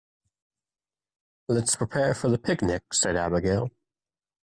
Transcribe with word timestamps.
"Let's 1.47 1.75
prepare 1.75 2.15
for 2.15 2.27
the 2.29 2.39
picnic!", 2.39 2.91
said 2.91 3.15
Abigail. 3.15 3.69